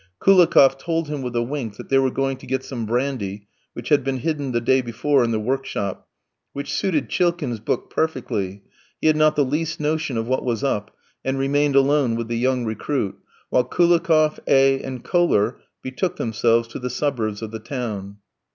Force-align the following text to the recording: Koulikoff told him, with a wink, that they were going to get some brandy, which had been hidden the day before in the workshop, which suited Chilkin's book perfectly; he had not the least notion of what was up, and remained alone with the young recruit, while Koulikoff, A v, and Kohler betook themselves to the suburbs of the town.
Koulikoff 0.19 0.79
told 0.79 1.09
him, 1.09 1.21
with 1.21 1.35
a 1.35 1.43
wink, 1.43 1.77
that 1.77 1.89
they 1.89 1.99
were 1.99 2.09
going 2.09 2.35
to 2.37 2.47
get 2.47 2.63
some 2.63 2.87
brandy, 2.87 3.45
which 3.73 3.89
had 3.89 4.03
been 4.03 4.17
hidden 4.17 4.51
the 4.51 4.59
day 4.59 4.81
before 4.81 5.23
in 5.23 5.29
the 5.29 5.39
workshop, 5.39 6.07
which 6.53 6.73
suited 6.73 7.07
Chilkin's 7.07 7.59
book 7.59 7.91
perfectly; 7.91 8.63
he 8.99 9.05
had 9.05 9.15
not 9.15 9.35
the 9.35 9.45
least 9.45 9.79
notion 9.79 10.17
of 10.17 10.25
what 10.27 10.43
was 10.43 10.63
up, 10.63 10.89
and 11.23 11.37
remained 11.37 11.75
alone 11.75 12.15
with 12.15 12.29
the 12.29 12.35
young 12.39 12.65
recruit, 12.65 13.13
while 13.51 13.63
Koulikoff, 13.63 14.39
A 14.47 14.79
v, 14.79 14.83
and 14.83 15.03
Kohler 15.03 15.61
betook 15.83 16.15
themselves 16.15 16.67
to 16.69 16.79
the 16.79 16.89
suburbs 16.89 17.43
of 17.43 17.51
the 17.51 17.59
town. 17.59 18.17